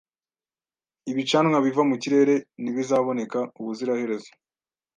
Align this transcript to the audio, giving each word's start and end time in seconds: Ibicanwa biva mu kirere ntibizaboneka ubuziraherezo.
Ibicanwa 1.11 1.57
biva 1.65 1.83
mu 1.89 1.95
kirere 2.01 2.35
ntibizaboneka 2.61 3.39
ubuziraherezo. 3.59 4.31